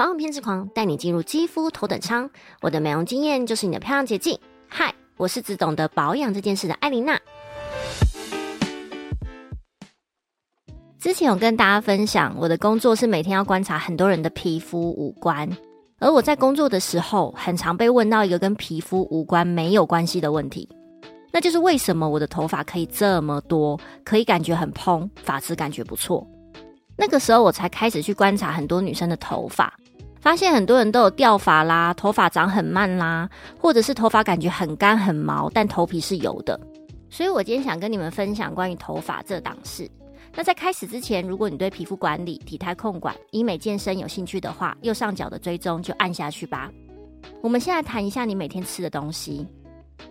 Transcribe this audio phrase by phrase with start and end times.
[0.00, 2.30] 保养偏执狂，带你进入肌肤头等舱。
[2.62, 4.38] 我的美容经验就是你的漂亮捷径。
[4.66, 7.20] 嗨，我是只懂得保养这件事的艾琳娜。
[10.98, 15.46] 之前有跟大家分享，我的工作是每天要观察很多人的皮肤五官，
[15.98, 20.66] 而我在工作的时候，很常被问到一个跟皮肤五官、没有关系的问题，
[21.30, 26.26] 那就是为什么我的头发可以这么多，可以感觉很蓬，发质感觉不错。
[26.96, 29.70] 那个时候我才开始去观察很多女生的头发。
[30.20, 36.58] 发现很多人都有掉发啦，头发长很慢啦，或者是头发感觉很干很毛，但头皮是油的。
[37.08, 39.90] 所以我今天想跟你们分享关于头发这档事。
[40.36, 46.70] 那在开始之前，如果你对皮肤管理、体态控管、医美健身有兴趣的话，右上角的追踪就按下去吧。
[47.40, 49.46] 我们先来谈一下你每天吃的东西。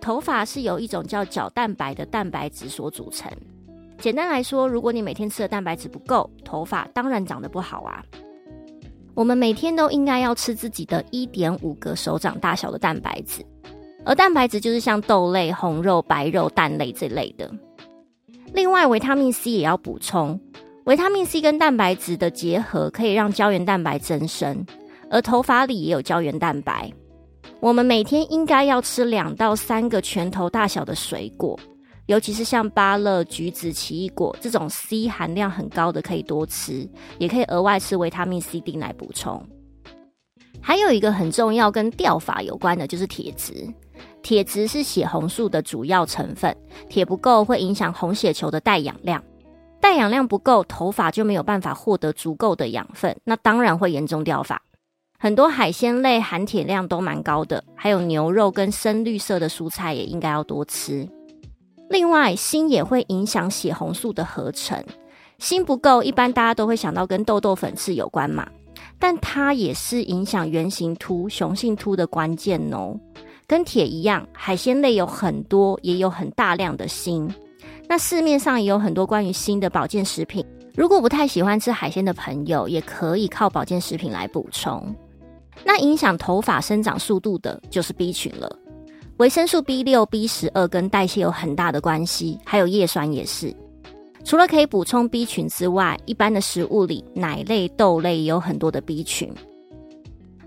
[0.00, 3.30] 头发是由一种叫角蛋白的蛋白质所组成。
[3.98, 8.02] 简单来说，如果你每天吃的蛋白质不够，头发当然长得不好啊。
[9.16, 13.42] 我们每天都应该要吃自己的一点五个手掌大小的蛋白质，
[14.04, 17.50] 而蛋白质就是像豆类、红肉、白肉、蛋类这类的。
[18.52, 20.38] 另外，维他命 C 也要补充。
[20.84, 24.66] 维他命 C 跟蛋白质的结合可以让胶原蛋白增生，
[25.10, 26.92] 而头发里也有胶原蛋白。
[27.58, 31.58] 我们每天应该要吃两到三个拳头大小的水果。
[32.06, 39.44] 尤其是像芭乐、橘子、奇异果这种 C 含量很高的，可以多吃，也可以额外吃维他命 C 锭来补充。
[40.60, 43.66] 还有一个很重要跟掉发有关的，就是铁质。
[44.22, 46.56] 铁质是血红素的主要成分，
[46.88, 49.22] 铁不够会影响红血球的带氧量，
[49.80, 54.60] 带氧量不够，头发就没有办法获得足够的养分，那当然会严重掉发。
[55.18, 61.08] 很多海鲜类含铁量都蛮高的，还有牛肉跟深绿色的蔬菜也应该要多吃。
[61.88, 64.82] 另外，锌也会影响血红素的合成。
[65.38, 68.46] 锌不够，一般大家都会想到跟痘痘、粉刺有关嘛。
[68.98, 72.98] 但它也是影响圆形秃、雄性秃的关键哦。
[73.46, 77.28] 跟铁一样，海鲜类有很多，也有很大量的锌。
[77.88, 80.44] 那市面上也有很多关于锌的保健食品。
[80.74, 84.94] 如果不太喜欢吃海鲜的朋友，也可以靠保健食品来补充。
[85.64, 88.50] 那影响头发生长速度的，就是 B 群了。
[89.18, 93.54] 维生素 B 六、B 十二跟代谢有很大的关系，还有叶酸也是。
[94.24, 99.32] 除了可以补充 B 群之外，一般的食物里，奶类、豆类也有很多的 B 群。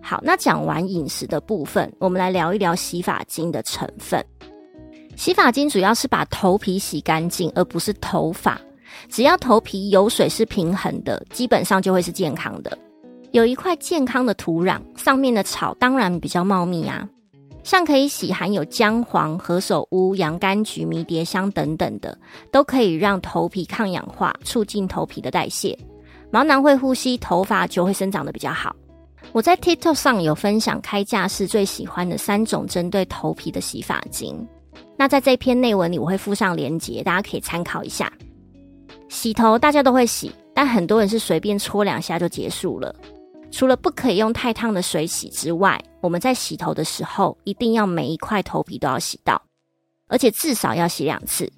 [0.01, 4.23] 好，那讲完饮食的部分，我们来聊一聊洗发精的成分。
[5.15, 8.61] 洗发精主要是把头皮洗干净，而不是头发。
[9.07, 12.77] 只要头皮油水是平衡的，基本上就会是健康的。
[13.31, 17.07] 有一块健康的土壤，上面的草当然比较茂密啊。
[17.69, 22.17] 像可以洗含有姜黄、何首乌、洋甘菊、迷迭香等等的，
[22.51, 25.77] 都可以让头皮抗氧化，促进头皮的代谢。
[26.31, 28.75] 毛囊会呼吸，头发就会生长的比较好。
[29.33, 34.43] 我在 TikTok 上有分享开架式最喜欢的三种针对头皮的洗发精，
[34.97, 38.11] 那在这篇内文里我会附上链接，大家可以参考一下。
[39.09, 42.95] 洗头大家都会洗，但很多人是随便搓两下就结束了。
[43.51, 49.41] 除了不可以用太烫的水洗之外，我们在洗头的时候一定要每一块头皮都要洗到，
[50.07, 51.51] 而且至少要洗两次。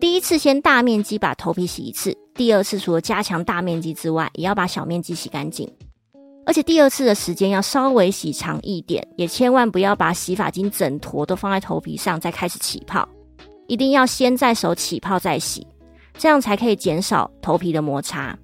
[0.00, 5.70] 第一次先大面积把头皮洗一次，第二次除了加强大面积之外，也要把小面积洗干净。
[6.46, 13.06] 而且第二次的时间要稍微洗长一点，也千万不要把洗发精整坨都放在头皮上再开始起泡，
[13.68, 15.66] 一定要先在手起泡再洗，
[16.14, 18.36] 这样才可以减少头皮的摩擦。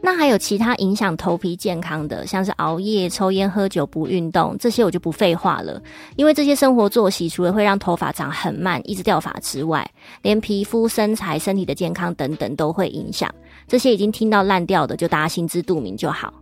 [0.00, 5.80] 那还有其他影响头皮健康的，像是熬夜、抽烟、喝酒、不运动，这些我就不废话了。
[6.16, 9.88] 因为这些生活作息，除了会让头发长很慢、一直掉发之外，
[10.22, 13.32] 连皮肤、身材、身体的健康等等都会影响。
[13.66, 16.32] 这些已经听到烂掉的，就大家心知肚明就好。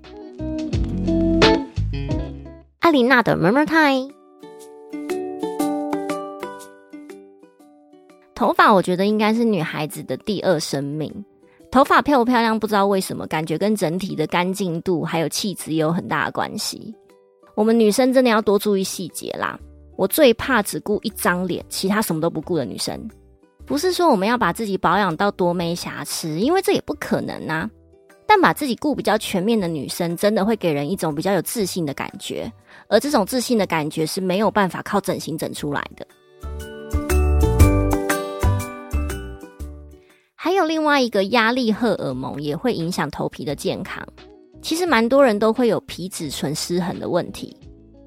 [2.80, 4.12] 艾琳娜的 Murmur Time，
[8.34, 11.12] 头发我觉得应该是女孩子的第二生命。
[11.70, 16.94] 头发漂不漂亮，不知道为什么，感觉跟整体的干净度还有气质也有很大的关系。
[17.54, 19.58] 我们女生真的要多注意细节啦。
[19.96, 22.98] 我最怕只顾一张脸，其他什么都不顾的女生。
[23.66, 27.68] 不是说我们要把自己保养到多没瑕疵，因为这也不可能啊。
[28.26, 32.50] 但把自己顾比较全面的女生，真的会给人一种比较有自信的感觉。
[32.88, 36.06] 而这种自信的感觉是没有办法靠整形整出来的。
[40.58, 44.06] 有另外一个压力荷尔蒙也会影响头皮的健康。
[44.60, 47.56] 其实蛮多人都会有皮脂醇失衡的问题，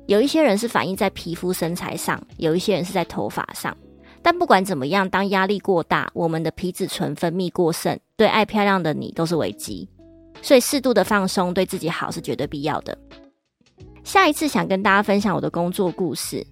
[0.07, 3.75] 有一些人是反映在皮肤身材上，有一些人是在头发上。
[4.21, 9.87] 但不管怎么样，当压力过大，我们的皮脂醇分泌过剩，对爱漂亮的你都是危机。
[10.41, 12.97] 所以适度的放松对自己好是绝对必要的。
[14.03, 16.45] 下一次想跟大家分享我的工作故事。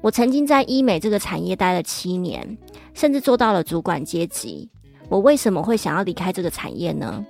[0.00, 2.56] 我曾经在医美这个产业待了七年，
[2.94, 4.68] 甚至做到了主管阶级。
[5.08, 7.24] 我为什么会想要离开这个产业呢？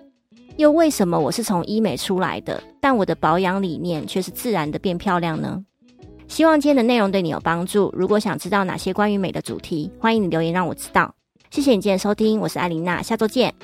[0.57, 5.65] 又为什么我是从医美出来的，但我的保养理念却是自然的变漂亮呢？
[6.27, 7.91] 希望今天的内容对你有帮助。
[7.95, 11.15] 如果想知道哪些关于美的主题，欢迎你留言让我知道。
[11.51, 13.55] 谢谢你今天收听，我是艾琳娜，下周见。